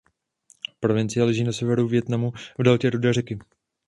Provincie 0.79 1.23
leží 1.23 1.43
na 1.43 1.51
severu 1.51 1.87
Vietnamu 1.87 2.31
v 2.59 2.63
deltě 2.63 2.89
Rudé 2.89 3.13
řeky. 3.13 3.39